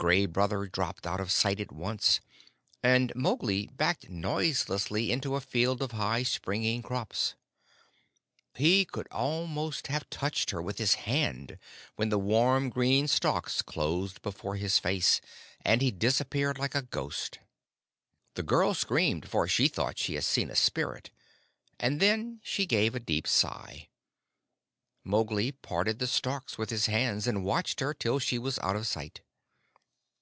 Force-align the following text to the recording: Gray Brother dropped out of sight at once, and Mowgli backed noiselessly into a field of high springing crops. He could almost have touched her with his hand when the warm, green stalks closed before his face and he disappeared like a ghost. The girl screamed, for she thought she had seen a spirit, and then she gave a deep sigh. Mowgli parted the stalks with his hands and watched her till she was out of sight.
Gray 0.00 0.24
Brother 0.24 0.66
dropped 0.66 1.06
out 1.06 1.20
of 1.20 1.30
sight 1.30 1.60
at 1.60 1.70
once, 1.70 2.20
and 2.82 3.14
Mowgli 3.14 3.66
backed 3.66 4.08
noiselessly 4.08 5.12
into 5.12 5.34
a 5.36 5.42
field 5.42 5.82
of 5.82 5.92
high 5.92 6.22
springing 6.22 6.80
crops. 6.80 7.34
He 8.54 8.86
could 8.86 9.06
almost 9.08 9.88
have 9.88 10.08
touched 10.08 10.52
her 10.52 10.62
with 10.62 10.78
his 10.78 10.94
hand 11.04 11.58
when 11.96 12.08
the 12.08 12.16
warm, 12.18 12.70
green 12.70 13.08
stalks 13.08 13.60
closed 13.60 14.22
before 14.22 14.56
his 14.56 14.78
face 14.78 15.20
and 15.60 15.82
he 15.82 15.90
disappeared 15.90 16.56
like 16.58 16.74
a 16.74 16.80
ghost. 16.80 17.38
The 18.36 18.42
girl 18.42 18.72
screamed, 18.72 19.28
for 19.28 19.46
she 19.46 19.68
thought 19.68 19.98
she 19.98 20.14
had 20.14 20.24
seen 20.24 20.48
a 20.50 20.56
spirit, 20.56 21.10
and 21.78 22.00
then 22.00 22.40
she 22.42 22.64
gave 22.64 22.94
a 22.94 23.00
deep 23.00 23.26
sigh. 23.26 23.90
Mowgli 25.04 25.52
parted 25.52 25.98
the 25.98 26.06
stalks 26.06 26.56
with 26.56 26.70
his 26.70 26.86
hands 26.86 27.26
and 27.26 27.44
watched 27.44 27.80
her 27.80 27.92
till 27.92 28.18
she 28.18 28.38
was 28.38 28.58
out 28.60 28.76
of 28.76 28.86
sight. 28.86 29.20